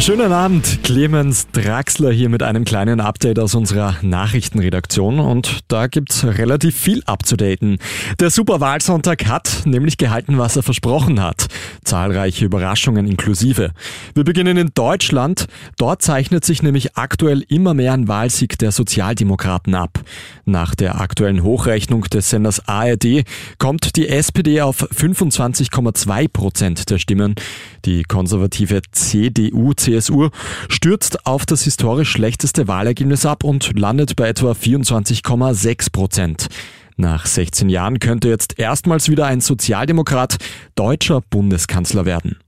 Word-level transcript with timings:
Schönen 0.00 0.32
Abend, 0.32 0.82
Clemens 0.82 1.48
Draxler 1.52 2.10
hier 2.10 2.30
mit 2.30 2.42
einem 2.42 2.64
kleinen 2.64 3.00
Update 3.00 3.38
aus 3.38 3.54
unserer 3.54 3.96
Nachrichtenredaktion 4.00 5.20
und 5.20 5.60
da 5.68 5.88
gibt's 5.88 6.24
relativ 6.24 6.74
viel 6.74 7.02
abzudaten. 7.04 7.76
Der 8.18 8.30
Superwahlsonntag 8.30 9.26
hat 9.26 9.66
nämlich 9.66 9.98
gehalten, 9.98 10.38
was 10.38 10.56
er 10.56 10.62
versprochen 10.62 11.20
hat. 11.22 11.48
Zahlreiche 11.84 12.46
Überraschungen 12.46 13.06
inklusive. 13.06 13.72
Wir 14.14 14.24
beginnen 14.24 14.56
in 14.56 14.70
Deutschland. 14.74 15.46
Dort 15.76 16.00
zeichnet 16.00 16.46
sich 16.46 16.62
nämlich 16.62 16.96
aktuell 16.96 17.44
immer 17.48 17.74
mehr 17.74 17.92
ein 17.92 18.08
Wahlsieg 18.08 18.58
der 18.58 18.72
Sozialdemokraten 18.72 19.74
ab. 19.74 20.00
Nach 20.46 20.74
der 20.74 20.98
aktuellen 20.98 21.42
Hochrechnung 21.42 22.04
des 22.04 22.30
Senders 22.30 22.66
ARD 22.66 23.24
kommt 23.58 23.96
die 23.96 24.08
SPD 24.08 24.62
auf 24.62 24.82
25,2 24.82 26.28
Prozent 26.28 26.88
der 26.88 26.96
Stimmen. 26.96 27.34
Die 27.84 28.02
konservative 28.02 28.80
CDU 28.92 29.74
CSU 29.90 30.28
stürzt 30.68 31.26
auf 31.26 31.46
das 31.46 31.62
historisch 31.62 32.10
schlechteste 32.10 32.68
Wahlergebnis 32.68 33.26
ab 33.26 33.44
und 33.44 33.78
landet 33.78 34.16
bei 34.16 34.28
etwa 34.28 34.52
24,6 34.52 35.92
Prozent. 35.92 36.46
Nach 36.96 37.26
16 37.26 37.68
Jahren 37.68 37.98
könnte 37.98 38.28
jetzt 38.28 38.58
erstmals 38.58 39.08
wieder 39.08 39.26
ein 39.26 39.40
Sozialdemokrat 39.40 40.36
deutscher 40.74 41.22
Bundeskanzler 41.22 42.04
werden. 42.04 42.38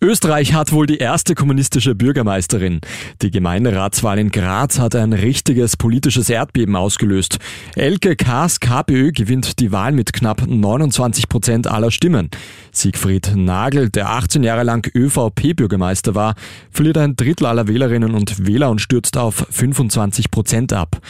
Österreich 0.00 0.52
hat 0.52 0.70
wohl 0.70 0.86
die 0.86 0.98
erste 0.98 1.34
kommunistische 1.34 1.96
Bürgermeisterin. 1.96 2.80
Die 3.20 3.32
Gemeinderatswahl 3.32 4.20
in 4.20 4.30
Graz 4.30 4.78
hat 4.78 4.94
ein 4.94 5.12
richtiges 5.12 5.76
politisches 5.76 6.30
Erdbeben 6.30 6.76
ausgelöst. 6.76 7.38
Elke 7.74 8.14
Kaas 8.14 8.60
KPÖ 8.60 9.10
gewinnt 9.10 9.58
die 9.58 9.72
Wahl 9.72 9.90
mit 9.90 10.12
knapp 10.12 10.46
29 10.46 11.28
Prozent 11.28 11.66
aller 11.66 11.90
Stimmen. 11.90 12.30
Siegfried 12.70 13.32
Nagel, 13.34 13.90
der 13.90 14.10
18 14.10 14.44
Jahre 14.44 14.62
lang 14.62 14.88
ÖVP-Bürgermeister 14.94 16.14
war, 16.14 16.36
verliert 16.70 16.98
ein 16.98 17.16
Drittel 17.16 17.46
aller 17.46 17.66
Wählerinnen 17.66 18.14
und 18.14 18.46
Wähler 18.46 18.70
und 18.70 18.80
stürzt 18.80 19.16
auf 19.16 19.48
25 19.50 20.30
Prozent 20.30 20.72
ab. 20.72 21.00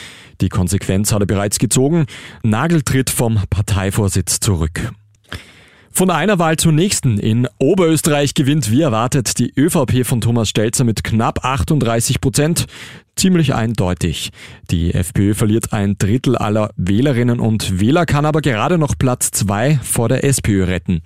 Die 0.40 0.48
Konsequenz 0.48 1.12
hat 1.12 1.20
er 1.20 1.26
bereits 1.26 1.58
gezogen. 1.58 2.06
Nagel 2.42 2.80
tritt 2.80 3.10
vom 3.10 3.38
Parteivorsitz 3.50 4.40
zurück. 4.40 4.92
Von 5.90 6.10
einer 6.10 6.38
Wahl 6.38 6.56
zur 6.56 6.72
nächsten. 6.72 7.18
In 7.18 7.48
Oberösterreich 7.58 8.34
gewinnt 8.34 8.70
wie 8.70 8.82
erwartet 8.82 9.38
die 9.38 9.52
ÖVP 9.56 10.06
von 10.06 10.20
Thomas 10.20 10.48
Stelzer 10.48 10.84
mit 10.84 11.02
knapp 11.02 11.44
38 11.44 12.20
Prozent 12.20 12.66
ziemlich 13.18 13.52
eindeutig. 13.54 14.30
Die 14.70 14.94
FPÖ 14.94 15.34
verliert 15.34 15.72
ein 15.72 15.98
Drittel 15.98 16.36
aller 16.36 16.70
Wählerinnen 16.76 17.40
und 17.40 17.80
Wähler, 17.80 18.06
kann 18.06 18.24
aber 18.24 18.40
gerade 18.40 18.78
noch 18.78 18.96
Platz 18.96 19.32
zwei 19.32 19.78
vor 19.82 20.08
der 20.08 20.22
SPÖ 20.24 20.64
retten. 20.64 21.02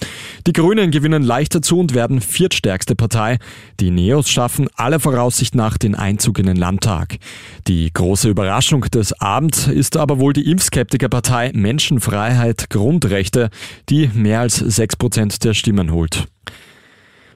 Die 0.46 0.52
Grünen 0.52 0.90
gewinnen 0.90 1.22
leicht 1.22 1.54
dazu 1.54 1.78
und 1.78 1.94
werden 1.94 2.20
viertstärkste 2.20 2.94
Partei. 2.94 3.38
Die 3.80 3.90
Neos 3.90 4.28
schaffen 4.28 4.68
alle 4.76 5.00
Voraussicht 5.00 5.54
nach 5.54 5.78
den 5.78 5.94
Einzug 5.94 6.38
in 6.38 6.46
den 6.46 6.56
Landtag. 6.56 7.16
Die 7.68 7.92
große 7.92 8.28
Überraschung 8.28 8.82
des 8.82 9.12
Abends 9.20 9.68
ist 9.68 9.96
aber 9.96 10.18
wohl 10.18 10.32
die 10.32 10.50
Impfskeptikerpartei 10.50 11.52
Menschenfreiheit 11.54 12.70
Grundrechte, 12.70 13.50
die 13.88 14.10
mehr 14.14 14.40
als 14.40 14.56
sechs 14.56 14.96
Prozent 14.96 15.44
der 15.44 15.54
Stimmen 15.54 15.92
holt. 15.92 16.26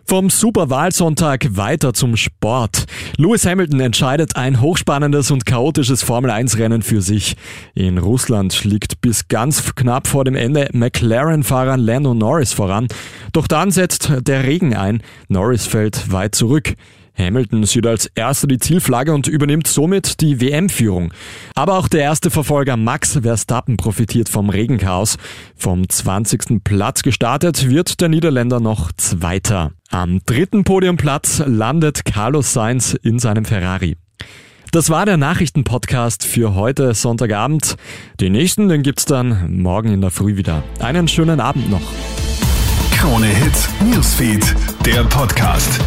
Vom 0.09 0.31
Superwahlsonntag 0.31 1.57
weiter 1.57 1.93
zum 1.93 2.17
Sport. 2.17 2.87
Lewis 3.17 3.45
Hamilton 3.45 3.81
entscheidet 3.81 4.37
ein 4.37 4.61
hochspannendes 4.61 5.33
und 5.33 5.47
chaotisches 5.47 6.05
Formel-1-Rennen 6.05 6.83
für 6.83 7.03
sich. 7.03 7.37
In 7.75 7.99
Russland 7.99 8.63
liegt 8.65 9.01
bis 9.01 9.27
ganz 9.27 9.75
knapp 9.75 10.07
vor 10.07 10.25
dem 10.25 10.37
Ende 10.37 10.69
McLaren-Fahrer 10.73 11.77
Lando 11.77 12.15
Norris 12.15 12.53
voran. 12.53 12.87
Doch 13.33 13.49
dann 13.49 13.73
setzt 13.73 14.13
der 14.21 14.45
Regen 14.45 14.77
ein. 14.77 15.03
Norris 15.29 15.67
fällt 15.67 16.13
weit 16.13 16.37
zurück. 16.37 16.75
Hamilton 17.17 17.65
sieht 17.65 17.87
als 17.87 18.07
erster 18.15 18.47
die 18.47 18.59
Zielflagge 18.59 19.13
und 19.15 19.27
übernimmt 19.27 19.67
somit 19.67 20.21
die 20.21 20.41
WM-Führung. 20.41 21.13
Aber 21.55 21.79
auch 21.79 21.89
der 21.89 22.03
erste 22.03 22.31
Verfolger 22.31 22.77
Max 22.77 23.19
Verstappen 23.23 23.77
profitiert 23.77 24.29
vom 24.29 24.51
Regenchaos. 24.51 25.17
Vom 25.57 25.89
20. 25.89 26.63
Platz 26.63 27.03
gestartet 27.03 27.69
wird 27.69 28.01
der 28.01 28.09
Niederländer 28.09 28.61
noch 28.61 28.93
Zweiter. 28.93 29.73
Am 29.91 30.21
dritten 30.27 30.65
Podiumplatz 30.65 31.43
landet 31.47 32.05
Carlos 32.05 32.53
Sainz 32.53 32.95
in 32.95 33.19
seinem 33.19 33.45
Ferrari. 33.45 33.97
Das 34.73 34.91
war 34.91 35.07
der 35.07 35.17
Nachrichtenpodcast 35.17 36.25
für 36.25 36.55
heute 36.55 36.93
Sonntagabend. 36.93 37.77
Den 38.21 38.33
nächsten, 38.33 38.69
den 38.69 38.83
gibt's 38.83 39.05
dann 39.05 39.63
morgen 39.63 39.93
in 39.93 40.01
der 40.01 40.11
Früh 40.11 40.37
wieder. 40.37 40.65
Einen 40.81 41.09
schönen 41.09 41.41
Abend 41.41 41.71
noch. 41.71 41.81
Krone 42.91 43.27
Hits, 43.29 43.69
Newsfeed, 43.81 44.55
der 44.85 45.05
Podcast. 45.05 45.81